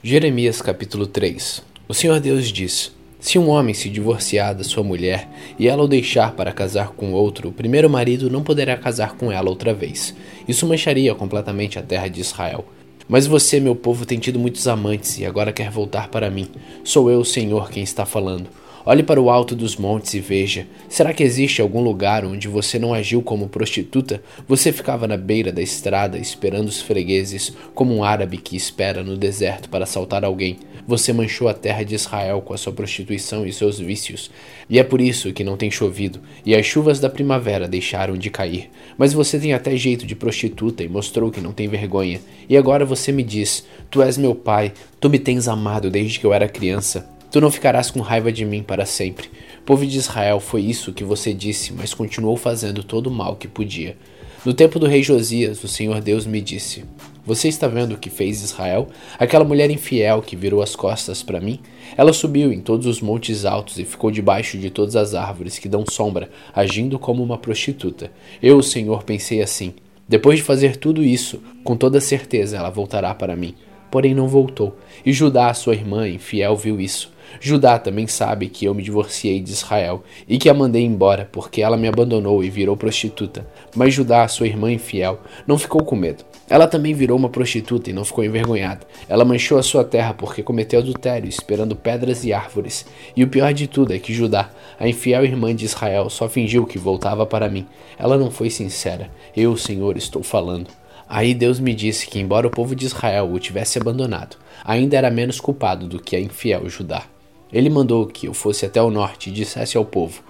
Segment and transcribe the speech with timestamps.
[0.00, 5.28] Jeremias capítulo 3 O Senhor Deus diz: Se um homem se divorciar da sua mulher
[5.58, 9.32] e ela o deixar para casar com outro, o primeiro marido não poderá casar com
[9.32, 10.14] ela outra vez.
[10.46, 12.64] Isso mancharia completamente a terra de Israel.
[13.08, 16.46] Mas você, meu povo, tem tido muitos amantes e agora quer voltar para mim.
[16.84, 18.48] Sou eu, o Senhor, quem está falando.
[18.90, 22.78] Olhe para o alto dos montes e veja: será que existe algum lugar onde você
[22.78, 24.22] não agiu como prostituta?
[24.48, 29.14] Você ficava na beira da estrada esperando os fregueses, como um árabe que espera no
[29.14, 30.56] deserto para assaltar alguém.
[30.86, 34.30] Você manchou a terra de Israel com a sua prostituição e seus vícios.
[34.70, 38.30] E é por isso que não tem chovido, e as chuvas da primavera deixaram de
[38.30, 38.70] cair.
[38.96, 42.22] Mas você tem até jeito de prostituta e mostrou que não tem vergonha.
[42.48, 46.24] E agora você me diz: Tu és meu pai, tu me tens amado desde que
[46.24, 47.17] eu era criança.
[47.30, 49.28] Tu não ficarás com raiva de mim para sempre.
[49.66, 53.46] Povo de Israel, foi isso que você disse, mas continuou fazendo todo o mal que
[53.46, 53.98] podia.
[54.46, 56.84] No tempo do rei Josias, o Senhor Deus me disse:
[57.26, 58.88] Você está vendo o que fez Israel?
[59.18, 61.60] Aquela mulher infiel que virou as costas para mim?
[61.98, 65.68] Ela subiu em todos os montes altos e ficou debaixo de todas as árvores que
[65.68, 68.10] dão sombra, agindo como uma prostituta.
[68.42, 69.74] Eu, o Senhor, pensei assim:
[70.08, 73.54] Depois de fazer tudo isso, com toda certeza ela voltará para mim.
[73.90, 74.78] Porém, não voltou.
[75.04, 77.10] E Judá, sua irmã infiel, viu isso.
[77.40, 81.62] Judá também sabe que eu me divorciei de Israel e que a mandei embora porque
[81.62, 83.46] ela me abandonou e virou prostituta.
[83.74, 86.24] Mas Judá, sua irmã infiel, não ficou com medo.
[86.50, 88.86] Ela também virou uma prostituta e não ficou envergonhada.
[89.08, 92.86] Ela manchou a sua terra porque cometeu adultério, esperando pedras e árvores.
[93.14, 94.50] E o pior de tudo é que Judá,
[94.80, 97.66] a infiel irmã de Israel, só fingiu que voltava para mim.
[97.98, 99.10] Ela não foi sincera.
[99.36, 100.68] Eu, Senhor, estou falando.
[101.08, 105.10] Aí Deus me disse que, embora o povo de Israel o tivesse abandonado, ainda era
[105.10, 107.04] menos culpado do que a infiel Judá.
[107.52, 110.22] Ele mandou que eu fosse até o norte e dissesse ao povo: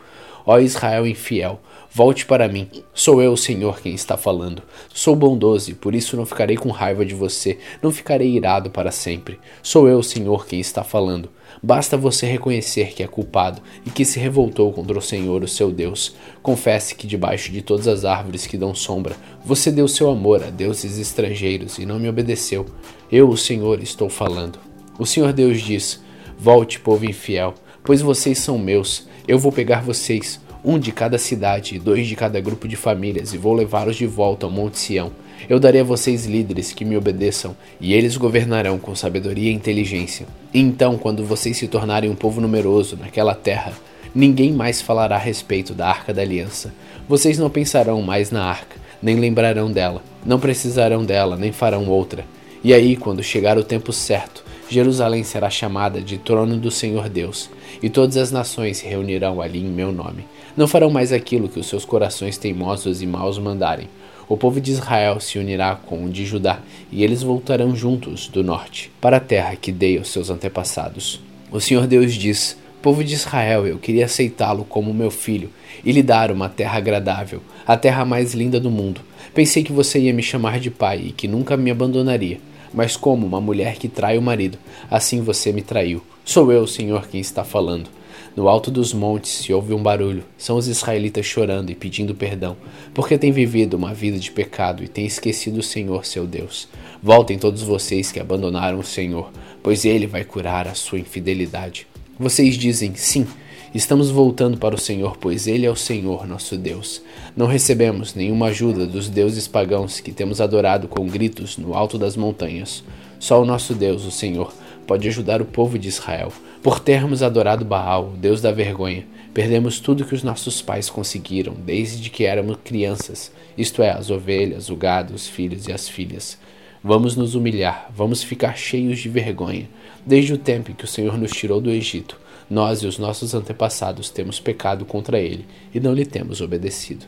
[0.47, 1.61] Ó Israel infiel,
[1.93, 2.69] volte para mim.
[2.95, 4.63] Sou eu, o Senhor, quem está falando.
[4.95, 8.91] Sou bondoso e por isso não ficarei com raiva de você, não ficarei irado para
[8.91, 9.39] sempre.
[9.63, 11.29] Sou eu, o Senhor, quem está falando.
[11.63, 15.71] Basta você reconhecer que é culpado e que se revoltou contra o Senhor, o seu
[15.71, 16.15] Deus.
[16.43, 20.51] Confesse que debaixo de todas as árvores que dão sombra, você deu seu amor a
[20.51, 22.65] deuses estrangeiros e não me obedeceu.
[23.11, 24.59] Eu, o Senhor, estou falando.
[24.99, 26.01] O Senhor Deus diz:
[26.41, 29.09] Volte, povo infiel, pois vocês são meus.
[29.27, 33.35] Eu vou pegar vocês, um de cada cidade e dois de cada grupo de famílias,
[33.35, 35.11] e vou levá-los de volta ao Monte Sião.
[35.49, 40.29] Eu darei a vocês líderes que me obedeçam, e eles governarão com sabedoria e inteligência.
[40.55, 43.73] Então, quando vocês se tornarem um povo numeroso naquela terra,
[44.15, 46.73] ninguém mais falará a respeito da Arca da Aliança.
[47.09, 52.25] Vocês não pensarão mais na arca, nem lembrarão dela, não precisarão dela, nem farão outra.
[52.63, 57.49] E aí, quando chegar o tempo certo, Jerusalém será chamada de trono do Senhor Deus,
[57.83, 60.27] e todas as nações se reunirão ali em meu nome.
[60.57, 63.89] Não farão mais aquilo que os seus corações teimosos e maus mandarem.
[64.29, 66.61] O povo de Israel se unirá com o de Judá,
[66.93, 71.19] e eles voltarão juntos do norte, para a terra que dei aos seus antepassados.
[71.51, 75.51] O Senhor Deus diz: Povo de Israel, eu queria aceitá-lo como meu filho
[75.83, 79.01] e lhe dar uma terra agradável, a terra mais linda do mundo.
[79.35, 82.39] Pensei que você ia me chamar de pai e que nunca me abandonaria.
[82.73, 84.59] Mas como uma mulher que trai o marido,
[84.91, 86.03] assim você me traiu.
[86.25, 87.89] Sou eu, Senhor, quem está falando.
[88.37, 90.23] No alto dos montes se ouve um barulho.
[90.37, 92.57] São os israelitas chorando e pedindo perdão,
[92.95, 96.69] porque têm vivido uma vida de pecado e têm esquecido o Senhor, seu Deus.
[97.03, 99.31] Voltem todos vocês que abandonaram o Senhor,
[99.63, 101.87] pois ele vai curar a sua infidelidade.
[102.19, 103.27] Vocês dizem sim
[103.75, 107.03] Estamos voltando para o Senhor, pois Ele é o Senhor, nosso Deus.
[107.37, 112.17] Não recebemos nenhuma ajuda dos deuses pagãos que temos adorado com gritos no alto das
[112.17, 112.83] montanhas.
[113.21, 114.55] Só o nosso Deus, o Senhor,
[114.87, 116.33] pode ajudar o povo de Israel.
[116.63, 122.09] Por termos adorado Baal, Deus da vergonha, perdemos tudo que os nossos pais conseguiram desde
[122.09, 126.39] que éramos crianças, isto é, as ovelhas, o gado, os filhos e as filhas.
[126.83, 129.69] Vamos nos humilhar, vamos ficar cheios de vergonha.
[130.07, 132.19] Desde o tempo em que o Senhor nos tirou do Egito,
[132.51, 137.07] nós e os nossos antepassados temos pecado contra ele e não lhe temos obedecido.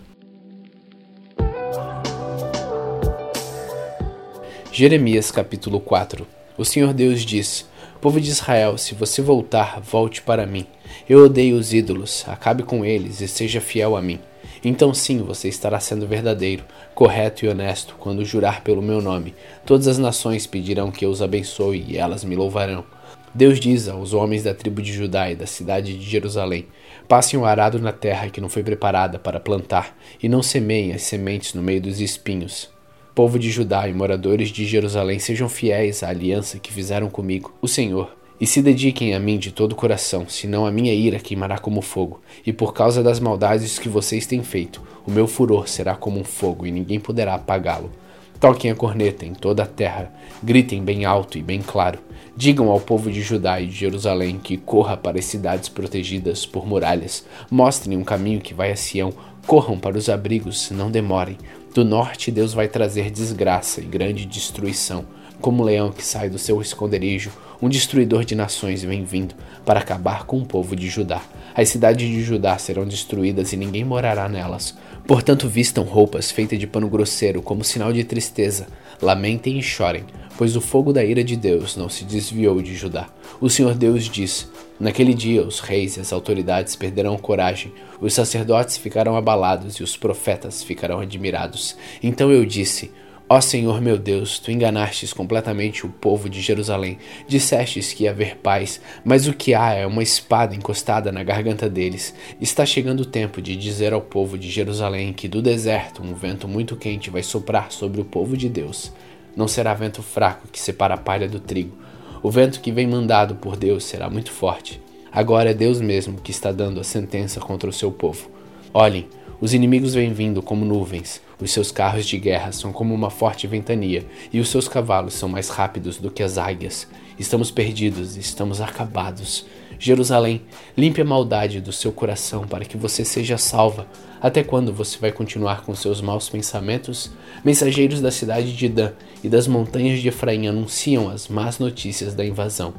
[4.73, 6.27] Jeremias capítulo 4
[6.57, 7.67] O Senhor Deus diz:
[8.01, 10.67] Povo de Israel, se você voltar, volte para mim.
[11.09, 14.19] Eu odeio os ídolos, acabe com eles e seja fiel a mim.
[14.65, 16.65] Então sim, você estará sendo verdadeiro,
[16.95, 19.35] correto e honesto quando jurar pelo meu nome.
[19.65, 22.85] Todas as nações pedirão que eu os abençoe e elas me louvarão.
[23.33, 26.67] Deus diz aos homens da tribo de Judá e da cidade de Jerusalém:
[27.07, 31.03] Passem o arado na terra que não foi preparada para plantar, e não semeiem as
[31.03, 32.69] sementes no meio dos espinhos.
[33.15, 37.69] Povo de Judá e moradores de Jerusalém, sejam fiéis à aliança que fizeram comigo, o
[37.69, 41.57] Senhor, e se dediquem a mim de todo o coração, senão a minha ira queimará
[41.57, 45.95] como fogo, e por causa das maldades que vocês têm feito, o meu furor será
[45.95, 47.93] como um fogo, e ninguém poderá apagá-lo.
[48.41, 50.11] Toquem a corneta em toda a terra,
[50.43, 51.99] gritem bem alto e bem claro.
[52.41, 56.67] Digam ao povo de Judá e de Jerusalém que corra para as cidades protegidas por
[56.67, 57.23] muralhas.
[57.51, 59.13] Mostrem um caminho que vai a Sião.
[59.47, 61.37] Corram para os abrigos, não demorem.
[61.75, 65.05] Do norte Deus vai trazer desgraça e grande destruição.
[65.41, 67.31] Como leão que sai do seu esconderijo,
[67.63, 69.35] um destruidor de nações vem vindo
[69.65, 71.23] para acabar com o povo de Judá.
[71.55, 74.77] As cidades de Judá serão destruídas e ninguém morará nelas.
[75.07, 78.67] Portanto, vistam roupas feitas de pano grosseiro como sinal de tristeza.
[79.01, 80.05] Lamentem e chorem,
[80.37, 83.09] pois o fogo da ira de Deus não se desviou de Judá.
[83.41, 84.47] O Senhor Deus diz:
[84.79, 89.97] Naquele dia os reis e as autoridades perderão coragem, os sacerdotes ficarão abalados e os
[89.97, 91.77] profetas ficarão admirados.
[92.03, 92.91] Então eu disse:
[93.33, 96.99] Ó Senhor meu Deus, tu enganastes completamente o povo de Jerusalém.
[97.29, 101.71] Dissestes que ia haver paz, mas o que há é uma espada encostada na garganta
[101.71, 102.13] deles.
[102.41, 106.49] Está chegando o tempo de dizer ao povo de Jerusalém que do deserto um vento
[106.49, 108.93] muito quente vai soprar sobre o povo de Deus.
[109.37, 111.79] Não será vento fraco que separa a palha do trigo.
[112.25, 114.83] O vento que vem mandado por Deus será muito forte.
[115.13, 118.29] Agora é Deus mesmo que está dando a sentença contra o seu povo.
[118.75, 119.07] Olhem,
[119.41, 123.47] os inimigos vêm vindo como nuvens, os seus carros de guerra são como uma forte
[123.47, 126.87] ventania, e os seus cavalos são mais rápidos do que as águias.
[127.19, 129.45] Estamos perdidos, estamos acabados.
[129.79, 130.43] Jerusalém,
[130.77, 133.87] limpe a maldade do seu coração para que você seja salva.
[134.21, 137.11] Até quando você vai continuar com seus maus pensamentos?
[137.43, 138.93] Mensageiros da cidade de Dan
[139.25, 142.75] e das montanhas de Efraim anunciam as más notícias da invasão.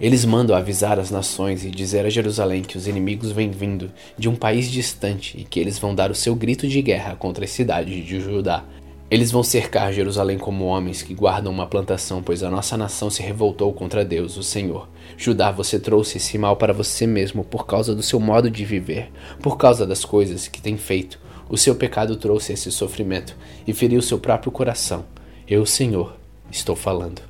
[0.00, 4.30] Eles mandam avisar as nações e dizer a Jerusalém que os inimigos vêm vindo de
[4.30, 7.50] um país distante e que eles vão dar o seu grito de guerra contra as
[7.50, 8.64] cidades de Judá.
[9.10, 13.22] Eles vão cercar Jerusalém como homens que guardam uma plantação, pois a nossa nação se
[13.22, 14.88] revoltou contra Deus, o Senhor.
[15.18, 19.10] Judá, você trouxe esse mal para você mesmo por causa do seu modo de viver,
[19.42, 21.18] por causa das coisas que tem feito.
[21.46, 23.36] O seu pecado trouxe esse sofrimento
[23.66, 25.04] e feriu seu próprio coração.
[25.46, 26.16] Eu, Senhor,
[26.50, 27.20] estou falando.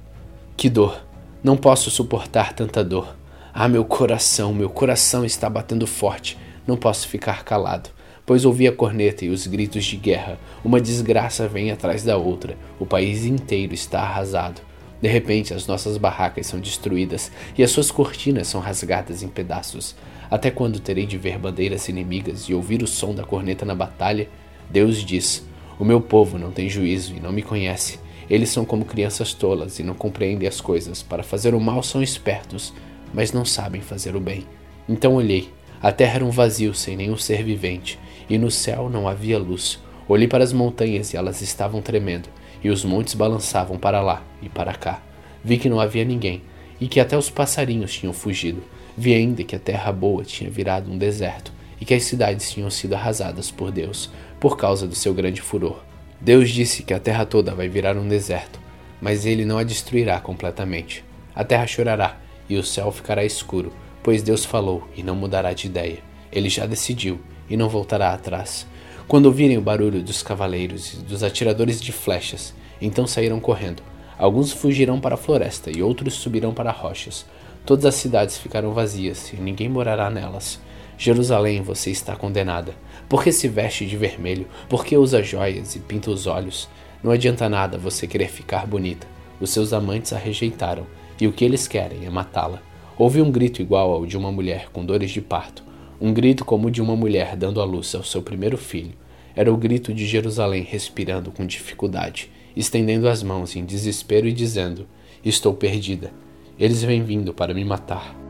[0.56, 1.09] Que dor!
[1.42, 3.16] Não posso suportar tanta dor.
[3.54, 6.36] Ah, meu coração, meu coração está batendo forte.
[6.66, 7.88] Não posso ficar calado,
[8.26, 10.38] pois ouvi a corneta e os gritos de guerra.
[10.62, 12.58] Uma desgraça vem atrás da outra.
[12.78, 14.60] O país inteiro está arrasado.
[15.00, 19.96] De repente, as nossas barracas são destruídas e as suas cortinas são rasgadas em pedaços.
[20.30, 24.28] Até quando terei de ver bandeiras inimigas e ouvir o som da corneta na batalha?
[24.68, 25.42] Deus diz:
[25.78, 27.98] O meu povo não tem juízo e não me conhece.
[28.30, 31.02] Eles são como crianças tolas e não compreendem as coisas.
[31.02, 32.72] Para fazer o mal são espertos,
[33.12, 34.46] mas não sabem fazer o bem.
[34.88, 35.50] Então olhei.
[35.82, 37.98] A terra era um vazio sem nenhum ser vivente,
[38.28, 39.80] e no céu não havia luz.
[40.06, 42.28] Olhei para as montanhas e elas estavam tremendo,
[42.62, 45.02] e os montes balançavam para lá e para cá.
[45.42, 46.42] Vi que não havia ninguém,
[46.78, 48.62] e que até os passarinhos tinham fugido.
[48.96, 51.50] Vi ainda que a terra boa tinha virado um deserto,
[51.80, 55.89] e que as cidades tinham sido arrasadas por Deus, por causa do seu grande furor.
[56.20, 58.60] Deus disse que a terra toda vai virar um deserto,
[59.00, 61.02] mas ele não a destruirá completamente.
[61.34, 63.72] A terra chorará e o céu ficará escuro,
[64.02, 65.98] pois Deus falou e não mudará de ideia.
[66.30, 67.18] Ele já decidiu
[67.48, 68.66] e não voltará atrás.
[69.08, 73.82] Quando ouvirem o barulho dos cavaleiros e dos atiradores de flechas, então saíram correndo.
[74.18, 77.24] Alguns fugirão para a floresta e outros subirão para rochas.
[77.64, 80.60] Todas as cidades ficarão vazias e ninguém morará nelas.
[80.98, 82.74] Jerusalém, você está condenada.
[83.10, 84.46] Por que se veste de vermelho?
[84.68, 86.68] Por que usa joias e pinta os olhos?
[87.02, 89.04] Não adianta nada você querer ficar bonita.
[89.40, 90.86] Os seus amantes a rejeitaram,
[91.20, 92.62] e o que eles querem é matá-la.
[92.96, 95.64] Houve um grito igual ao de uma mulher com dores de parto,
[96.00, 98.94] um grito como o de uma mulher dando à luz ao seu primeiro filho.
[99.34, 104.86] Era o grito de Jerusalém respirando com dificuldade, estendendo as mãos em desespero e dizendo:
[105.24, 106.12] Estou perdida.
[106.56, 108.29] Eles vêm vindo para me matar.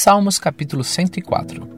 [0.00, 1.68] Salmos capítulo 104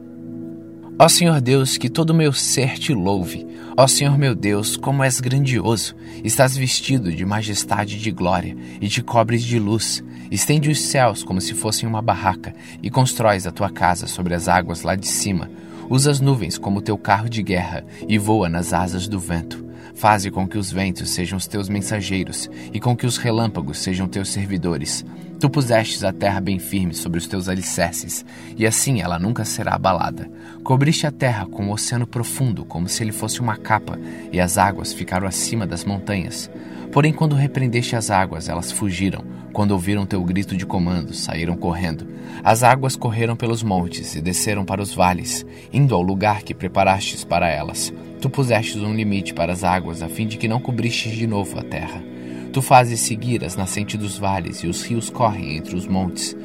[0.99, 3.47] Ó Senhor Deus, que todo o meu ser te louve.
[3.75, 5.95] Ó Senhor meu Deus, como és grandioso!
[6.23, 10.03] Estás vestido de majestade e de glória, e te cobres de luz.
[10.29, 14.47] Estende os céus como se fossem uma barraca, e constróis a tua casa sobre as
[14.47, 15.49] águas lá de cima.
[15.91, 19.65] Usa as nuvens como teu carro de guerra, e voa nas asas do vento.
[19.93, 24.07] Faze com que os ventos sejam os teus mensageiros, e com que os relâmpagos sejam
[24.07, 25.03] teus servidores.
[25.37, 28.23] Tu pusestes a terra bem firme sobre os teus alicerces,
[28.55, 30.31] e assim ela nunca será abalada.
[30.63, 33.99] Cobriste a terra com o oceano profundo, como se ele fosse uma capa,
[34.31, 36.49] e as águas ficaram acima das montanhas.
[36.91, 39.23] Porém, quando repreendeste as águas, elas fugiram.
[39.53, 42.05] Quando ouviram teu grito de comando, saíram correndo.
[42.43, 47.23] As águas correram pelos montes e desceram para os vales, indo ao lugar que preparastes
[47.23, 47.93] para elas.
[48.19, 51.57] Tu pusestes um limite para as águas, a fim de que não cobristes de novo
[51.57, 52.03] a terra.
[52.51, 56.35] Tu fazes seguir as nascentes dos vales, e os rios correm entre os montes.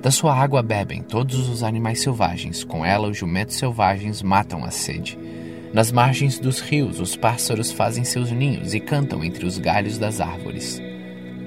[0.00, 4.70] Da sua água bebem todos os animais selvagens, com ela os jumentos selvagens matam a
[4.70, 5.18] sede.
[5.72, 10.20] Nas margens dos rios, os pássaros fazem seus ninhos e cantam entre os galhos das
[10.20, 10.82] árvores.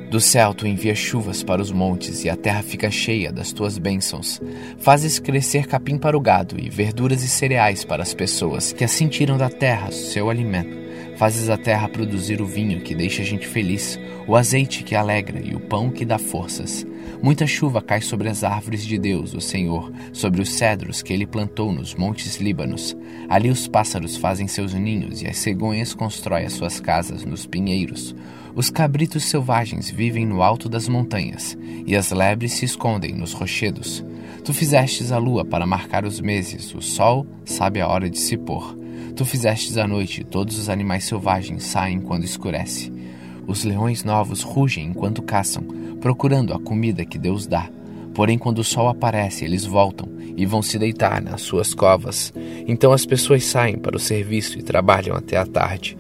[0.09, 3.77] Do céu tu envias chuvas para os montes e a terra fica cheia das tuas
[3.77, 4.41] bênçãos.
[4.79, 9.07] Fazes crescer capim para o gado e verduras e cereais para as pessoas que assim
[9.07, 10.75] tiram da terra seu alimento.
[11.17, 15.39] Fazes a terra produzir o vinho que deixa a gente feliz, o azeite que alegra
[15.39, 16.85] e o pão que dá forças.
[17.21, 21.25] Muita chuva cai sobre as árvores de Deus, o Senhor, sobre os cedros que ele
[21.25, 22.95] plantou nos montes Líbanos.
[23.29, 28.15] Ali os pássaros fazem seus ninhos e as cegonhas constroem as suas casas nos pinheiros.
[28.55, 34.03] Os cabritos selvagens vivem no alto das montanhas, e as lebres se escondem nos rochedos.
[34.45, 38.37] Tu fizestes a lua para marcar os meses, o sol sabe a hora de se
[38.37, 38.77] pôr.
[39.15, 42.94] Tu fizestes a noite, todos os animais selvagens saem quando escurece.
[43.47, 45.63] Os leões novos rugem enquanto caçam,
[46.01, 47.69] procurando a comida que Deus dá.
[48.13, 52.33] Porém, quando o sol aparece, eles voltam e vão se deitar nas suas covas.
[52.67, 55.97] Então as pessoas saem para o serviço e trabalham até a tarde.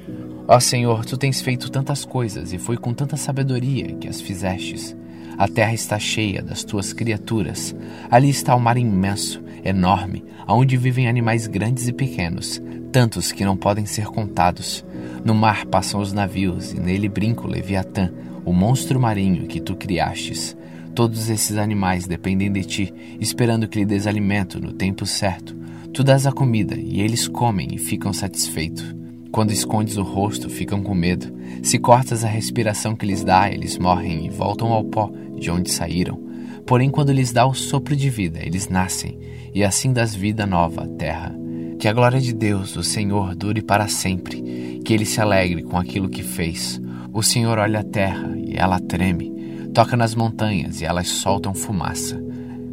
[0.47, 4.95] Ó Senhor, tu tens feito tantas coisas e foi com tanta sabedoria que as fizestes.
[5.37, 7.75] A terra está cheia das tuas criaturas.
[8.09, 12.61] Ali está o mar imenso, enorme, onde vivem animais grandes e pequenos,
[12.91, 14.85] tantos que não podem ser contados.
[15.25, 18.11] No mar passam os navios, e nele brinca o Leviatã,
[18.45, 20.55] o monstro marinho que tu criastes.
[20.93, 25.57] Todos esses animais dependem de ti, esperando que lhe des alimento no tempo certo.
[25.91, 28.95] Tu dás a comida, e eles comem e ficam satisfeitos.
[29.31, 31.35] Quando escondes o rosto, ficam com medo.
[31.63, 35.71] Se cortas a respiração que lhes dá, eles morrem e voltam ao pó de onde
[35.71, 36.21] saíram.
[36.67, 39.17] Porém, quando lhes dá o sopro de vida, eles nascem,
[39.55, 41.35] e assim das vida nova à terra.
[41.79, 45.77] Que a glória de Deus, o Senhor, dure para sempre, que ele se alegre com
[45.77, 46.81] aquilo que fez.
[47.13, 52.21] O Senhor olha a terra e ela treme, toca nas montanhas e elas soltam fumaça.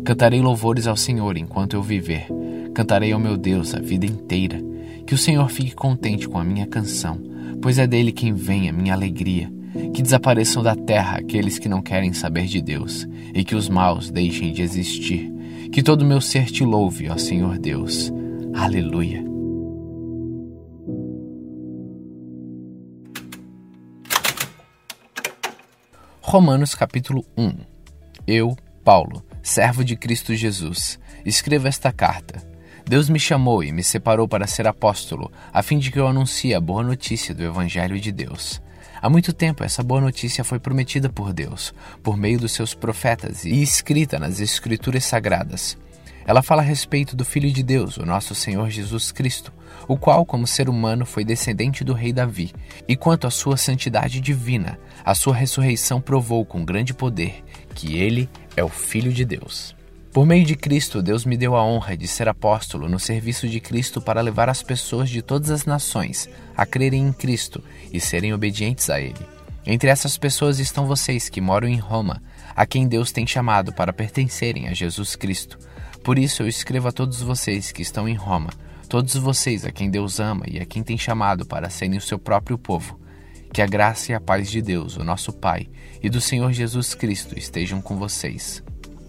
[0.04, 2.26] Cantarei louvores ao Senhor enquanto eu viver,
[2.74, 4.60] cantarei ao meu Deus a vida inteira.
[5.06, 7.20] Que o Senhor fique contente com a minha canção,
[7.60, 9.52] pois é dele quem vem a minha alegria.
[9.92, 14.10] Que desapareçam da terra aqueles que não querem saber de Deus, e que os maus
[14.10, 15.32] deixem de existir.
[15.72, 18.12] Que todo meu ser te louve, ó Senhor Deus.
[18.54, 19.24] Aleluia.
[26.20, 27.56] Romanos capítulo 1
[28.26, 32.42] Eu, Paulo, servo de Cristo Jesus, escrevo esta carta.
[32.86, 36.54] Deus me chamou e me separou para ser apóstolo, a fim de que eu anuncie
[36.54, 38.60] a boa notícia do Evangelho de Deus.
[39.00, 43.44] Há muito tempo essa boa notícia foi prometida por Deus, por meio dos seus profetas
[43.44, 45.76] e escrita nas Escrituras Sagradas.
[46.24, 49.52] Ela fala a respeito do Filho de Deus, o nosso Senhor Jesus Cristo,
[49.88, 52.52] o qual, como ser humano, foi descendente do rei Davi,
[52.86, 57.42] e quanto à sua santidade divina, a sua ressurreição provou com grande poder
[57.74, 59.74] que ele é o Filho de Deus.
[60.12, 63.58] Por meio de Cristo, Deus me deu a honra de ser apóstolo no serviço de
[63.60, 68.34] Cristo para levar as pessoas de todas as nações a crerem em Cristo e serem
[68.34, 69.26] obedientes a Ele.
[69.64, 72.22] Entre essas pessoas estão vocês que moram em Roma,
[72.54, 75.58] a quem Deus tem chamado para pertencerem a Jesus Cristo.
[76.02, 78.50] Por isso eu escrevo a todos vocês que estão em Roma,
[78.88, 82.18] todos vocês a quem Deus ama e a quem tem chamado para serem o seu
[82.18, 82.98] próprio povo.
[83.52, 85.68] Que a graça e a paz de Deus, o nosso Pai,
[86.02, 88.62] e do Senhor Jesus Cristo estejam com vocês.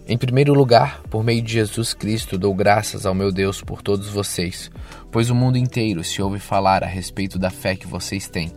[0.06, 4.10] Em primeiro lugar, por meio de Jesus Cristo, dou graças ao meu Deus por todos
[4.10, 4.70] vocês,
[5.10, 8.52] pois o mundo inteiro se ouve falar a respeito da fé que vocês têm.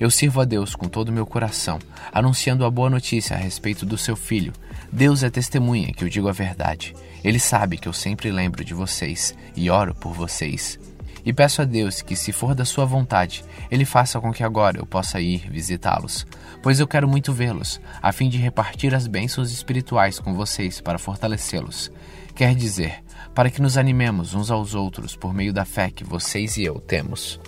[0.00, 1.78] Eu sirvo a Deus com todo o meu coração,
[2.10, 4.54] anunciando a boa notícia a respeito do seu filho.
[4.90, 6.96] Deus é testemunha que eu digo a verdade.
[7.22, 10.80] Ele sabe que eu sempre lembro de vocês e oro por vocês.
[11.22, 14.78] E peço a Deus que, se for da sua vontade, Ele faça com que agora
[14.78, 16.26] eu possa ir visitá-los,
[16.62, 20.98] pois eu quero muito vê-los, a fim de repartir as bênçãos espirituais com vocês para
[20.98, 21.92] fortalecê-los.
[22.34, 23.04] Quer dizer,
[23.34, 26.80] para que nos animemos uns aos outros por meio da fé que vocês e eu
[26.80, 27.38] temos.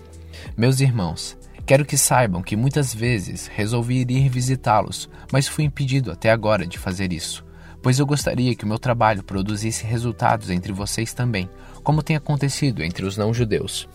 [0.54, 6.30] Meus irmãos, Quero que saibam que muitas vezes resolvi ir visitá-los, mas fui impedido até
[6.30, 7.44] agora de fazer isso,
[7.80, 11.48] pois eu gostaria que o meu trabalho produzisse resultados entre vocês também,
[11.84, 13.88] como tem acontecido entre os não-judeus.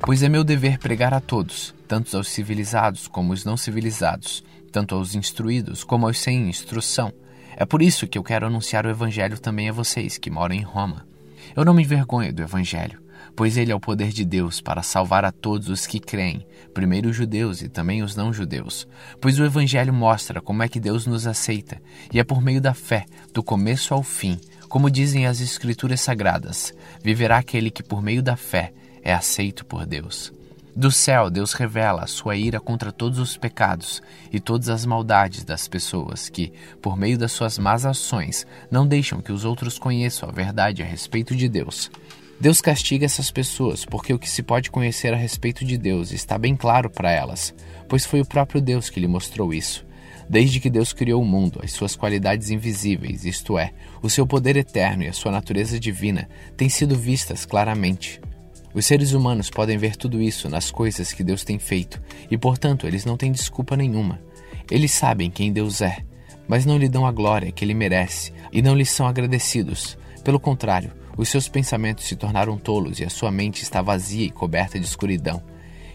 [0.00, 4.42] Pois é meu dever pregar a todos, tanto aos civilizados como aos não civilizados,
[4.72, 7.12] tanto aos instruídos como aos sem instrução.
[7.56, 10.62] É por isso que eu quero anunciar o Evangelho também a vocês que moram em
[10.62, 11.06] Roma.
[11.54, 13.03] Eu não me envergonho do Evangelho
[13.36, 17.10] pois ele é o poder de Deus para salvar a todos os que creem, primeiro
[17.10, 18.86] os judeus e também os não-judeus.
[19.20, 21.80] Pois o Evangelho mostra como é que Deus nos aceita,
[22.12, 24.38] e é por meio da fé, do começo ao fim,
[24.68, 26.72] como dizem as Escrituras Sagradas:
[27.02, 28.72] viverá aquele que, por meio da fé,
[29.02, 30.32] é aceito por Deus.
[30.76, 35.44] Do céu, Deus revela a sua ira contra todos os pecados e todas as maldades
[35.44, 40.28] das pessoas que, por meio das suas más ações, não deixam que os outros conheçam
[40.28, 41.92] a verdade a respeito de Deus.
[42.40, 46.36] Deus castiga essas pessoas porque o que se pode conhecer a respeito de Deus está
[46.36, 47.54] bem claro para elas,
[47.88, 49.86] pois foi o próprio Deus que lhe mostrou isso.
[50.28, 53.72] Desde que Deus criou o mundo, as suas qualidades invisíveis, isto é,
[54.02, 58.20] o seu poder eterno e a sua natureza divina, têm sido vistas claramente.
[58.74, 62.86] Os seres humanos podem ver tudo isso nas coisas que Deus tem feito e, portanto,
[62.86, 64.20] eles não têm desculpa nenhuma.
[64.70, 65.98] Eles sabem quem Deus é,
[66.48, 69.96] mas não lhe dão a glória que ele merece e não lhe são agradecidos.
[70.24, 74.30] Pelo contrário, os seus pensamentos se tornaram tolos e a sua mente está vazia e
[74.30, 75.42] coberta de escuridão.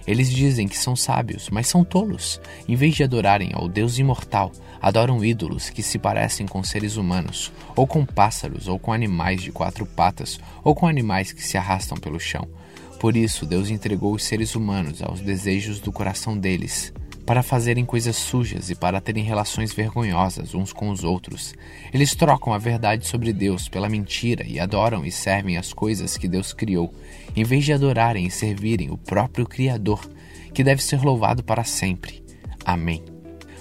[0.08, 2.42] Eles dizem que são sábios, mas são tolos.
[2.68, 7.52] Em vez de adorarem ao Deus imortal, adoram ídolos que se parecem com seres humanos,
[7.76, 11.98] ou com pássaros, ou com animais de quatro patas, ou com animais que se arrastam
[11.98, 12.48] pelo chão.
[13.00, 16.92] Por isso, Deus entregou os seres humanos aos desejos do coração deles,
[17.30, 21.54] para fazerem coisas sujas e para terem relações vergonhosas uns com os outros.
[21.94, 26.28] Eles trocam a verdade sobre Deus pela mentira e adoram e servem as coisas que
[26.28, 26.92] Deus criou,
[27.36, 30.10] em vez de adorarem e servirem o próprio Criador,
[30.56, 32.24] que deve ser louvado para sempre.
[32.66, 33.19] Amém.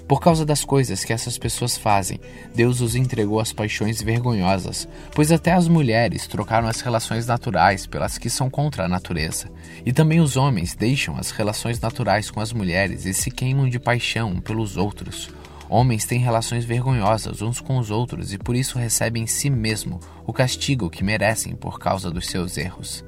[0.08, 2.18] Por causa das coisas que essas pessoas fazem,
[2.54, 8.16] Deus os entregou às paixões vergonhosas, pois até as mulheres trocaram as relações naturais pelas
[8.16, 9.50] que são contra a natureza.
[9.84, 13.78] E também os homens deixam as relações naturais com as mulheres e se queimam de
[13.78, 15.28] paixão pelos outros.
[15.68, 20.00] Homens têm relações vergonhosas uns com os outros e por isso recebem em si mesmo
[20.26, 23.04] o castigo que merecem por causa dos seus erros.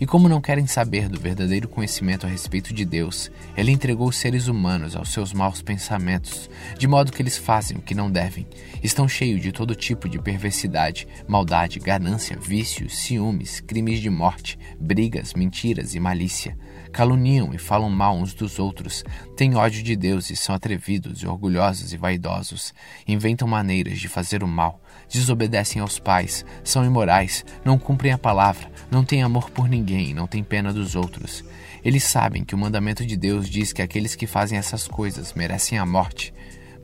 [0.00, 4.16] E como não querem saber do verdadeiro conhecimento a respeito de Deus, ele entregou os
[4.16, 8.46] seres humanos aos seus maus pensamentos, de modo que eles fazem o que não devem.
[8.80, 15.34] Estão cheios de todo tipo de perversidade, maldade, ganância, vícios, ciúmes, crimes de morte, brigas,
[15.34, 16.56] mentiras e malícia.
[16.92, 19.04] Caluniam e falam mal uns dos outros,
[19.36, 22.72] têm ódio de Deus e são atrevidos e orgulhosos e vaidosos.
[23.06, 28.70] Inventam maneiras de fazer o mal, desobedecem aos pais, são imorais, não cumprem a palavra,
[28.90, 31.44] não têm amor por ninguém, não têm pena dos outros.
[31.84, 35.78] Eles sabem que o mandamento de Deus diz que aqueles que fazem essas coisas merecem
[35.78, 36.34] a morte,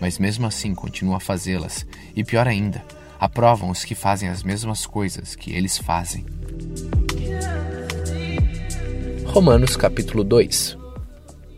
[0.00, 2.84] mas mesmo assim continuam a fazê-las, e pior ainda,
[3.18, 6.24] aprovam os que fazem as mesmas coisas que eles fazem.
[9.26, 10.78] Romanos capítulo 2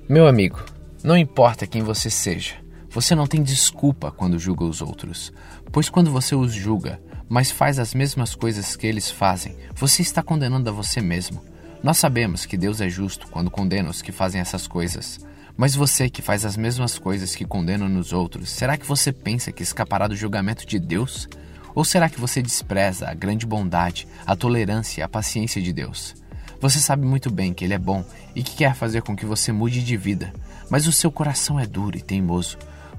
[0.08, 0.64] Meu amigo,
[1.04, 2.54] não importa quem você seja,
[2.96, 5.30] você não tem desculpa quando julga os outros,
[5.70, 10.22] pois quando você os julga, mas faz as mesmas coisas que eles fazem, você está
[10.22, 11.44] condenando a você mesmo.
[11.82, 15.20] Nós sabemos que Deus é justo quando condena os que fazem essas coisas.
[15.58, 19.52] Mas você que faz as mesmas coisas que condena nos outros, será que você pensa
[19.52, 21.28] que escapará do julgamento de Deus?
[21.74, 26.14] Ou será que você despreza a grande bondade, a tolerância a paciência de Deus?
[26.62, 28.02] Você sabe muito bem que Ele é bom
[28.34, 30.32] e que quer fazer com que você mude de vida,
[30.70, 32.56] mas o seu coração é duro e teimoso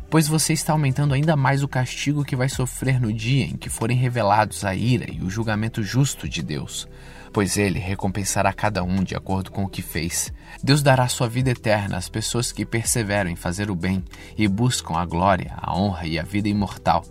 [0.10, 3.70] pois você está aumentando ainda mais o castigo que vai sofrer no dia em que
[3.70, 6.88] forem revelados a ira e o julgamento justo de Deus,
[7.34, 10.32] pois ele recompensará cada um de acordo com o que fez.
[10.64, 14.04] Deus dará sua vida eterna às pessoas que perseveram em fazer o bem
[14.38, 17.04] e buscam a glória, a honra e a vida imortal.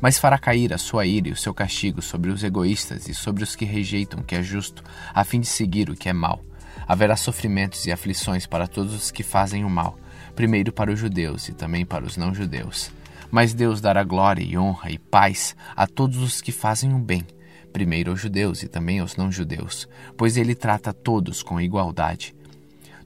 [0.00, 3.42] Mas fará cair a sua ira e o seu castigo sobre os egoístas e sobre
[3.42, 6.44] os que rejeitam o que é justo, a fim de seguir o que é mal.
[6.86, 9.98] Haverá sofrimentos e aflições para todos os que fazem o mal
[10.34, 12.90] primeiro para os judeus e também para os não-judeus.
[13.30, 17.26] Mas Deus dará glória e honra e paz a todos os que fazem o bem,
[17.72, 22.34] primeiro aos judeus e também aos não-judeus, pois ele trata todos com igualdade.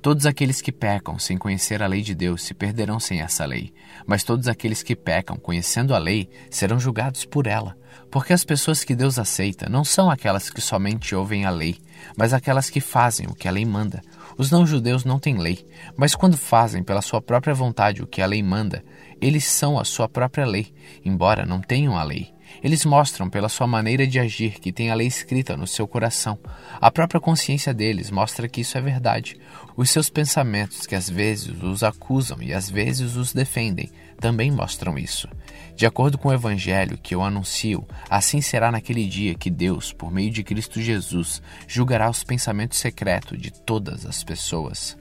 [0.00, 3.72] Todos aqueles que pecam sem conhecer a lei de Deus se perderão sem essa lei,
[4.06, 7.76] mas todos aqueles que pecam conhecendo a lei serão julgados por ela.
[8.10, 11.78] Porque as pessoas que Deus aceita não são aquelas que somente ouvem a lei,
[12.16, 14.00] mas aquelas que fazem o que a lei manda.
[14.38, 18.26] Os não-judeus não têm lei, mas quando fazem pela sua própria vontade o que a
[18.26, 18.84] lei manda,
[19.20, 20.72] eles são a sua própria lei,
[21.04, 22.32] embora não tenham a lei.
[22.62, 26.38] Eles mostram pela sua maneira de agir que tem a lei escrita no seu coração.
[26.80, 29.36] A própria consciência deles mostra que isso é verdade.
[29.76, 34.98] Os seus pensamentos, que às vezes os acusam e às vezes os defendem, também mostram
[34.98, 35.28] isso.
[35.74, 40.10] De acordo com o evangelho que eu anuncio, assim será naquele dia que Deus, por
[40.10, 44.96] meio de Cristo Jesus, julgará os pensamentos secretos de todas as pessoas.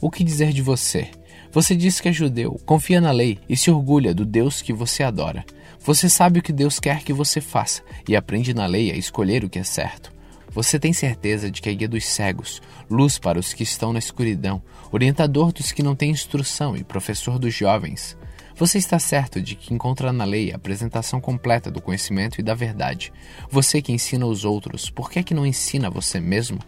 [0.00, 1.10] O que dizer de você?
[1.52, 5.02] Você diz que é judeu, confia na lei e se orgulha do Deus que você
[5.02, 5.44] adora.
[5.80, 9.42] Você sabe o que Deus quer que você faça e aprende na lei a escolher
[9.42, 10.12] o que é certo.
[10.52, 13.98] Você tem certeza de que é guia dos cegos, luz para os que estão na
[13.98, 18.16] escuridão, orientador dos que não têm instrução e professor dos jovens.
[18.60, 22.52] Você está certo de que encontra na lei a apresentação completa do conhecimento e da
[22.52, 23.10] verdade.
[23.50, 26.58] Você que ensina os outros, por que, é que não ensina você mesmo?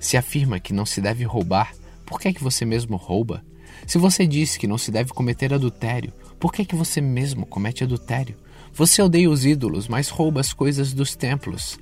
[0.00, 1.72] Se afirma que não se deve roubar,
[2.04, 3.44] por que é que você mesmo rouba?
[3.86, 7.46] Se você disse que não se deve cometer adultério, por que é que você mesmo
[7.46, 8.34] comete adultério?
[8.74, 11.78] Você odeia os ídolos, mas rouba as coisas dos templos.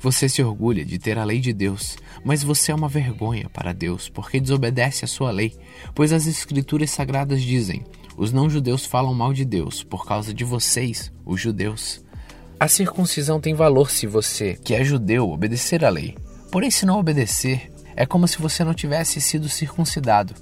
[0.00, 3.74] Você se orgulha de ter a lei de Deus, mas você é uma vergonha para
[3.74, 5.54] Deus, porque desobedece a sua lei,
[5.94, 7.84] pois as escrituras sagradas dizem:
[8.16, 12.04] os não-judeus falam mal de Deus por causa de vocês, os judeus.
[12.58, 16.16] A circuncisão tem valor se você, que é judeu, obedecer à lei.
[16.50, 20.34] Porém, se não obedecer, é como se você não tivesse sido circuncidado.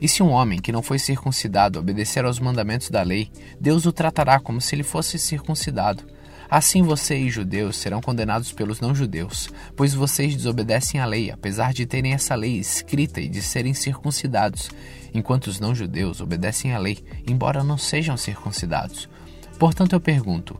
[0.00, 3.92] E se um homem que não foi circuncidado obedecer aos mandamentos da lei, Deus o
[3.92, 6.04] tratará como se ele fosse circuncidado.
[6.50, 12.14] Assim vocês, judeus, serão condenados pelos não-judeus, pois vocês desobedecem à lei, apesar de terem
[12.14, 14.70] essa lei escrita e de serem circuncidados,
[15.12, 19.10] enquanto os não-judeus obedecem à lei, embora não sejam circuncidados.
[19.58, 20.58] Portanto, eu pergunto: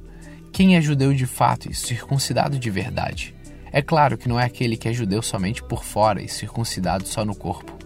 [0.53, 3.35] quem é judeu de fato e circuncidado de verdade?
[3.73, 7.25] É claro que não é aquele que é judeu somente por fora e circuncidado só
[7.25, 7.79] no corpo.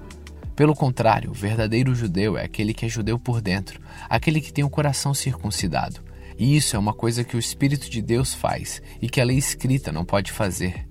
[0.57, 4.65] Pelo contrário, o verdadeiro judeu é aquele que é judeu por dentro, aquele que tem
[4.65, 6.03] o coração circuncidado.
[6.39, 9.39] E isso é uma coisa que o Espírito de Deus faz e que a lei
[9.39, 10.87] escrita não pode fazer.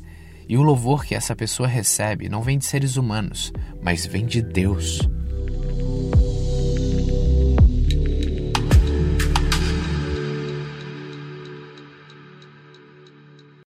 [0.47, 4.41] E o louvor que essa pessoa recebe não vem de seres humanos, mas vem de
[4.41, 4.99] Deus.